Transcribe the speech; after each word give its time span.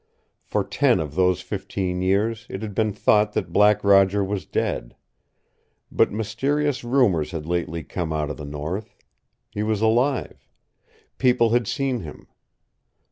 For 0.41 0.63
ten 0.63 0.99
of 0.99 1.13
those 1.13 1.41
fifteen 1.41 2.01
years 2.01 2.47
it 2.49 2.63
had 2.63 2.73
been 2.73 2.91
thought 2.91 3.33
that 3.33 3.53
Black 3.53 3.83
Roger 3.83 4.23
was 4.23 4.47
dead. 4.47 4.95
But 5.91 6.11
mysterious 6.11 6.83
rumors 6.83 7.29
had 7.29 7.45
lately 7.45 7.83
come 7.83 8.11
out 8.11 8.31
of 8.31 8.37
the 8.37 8.43
North. 8.45 8.95
He 9.51 9.61
was 9.61 9.79
alive. 9.79 10.49
People 11.19 11.51
had 11.51 11.67
seen 11.67 11.99
him. 11.99 12.25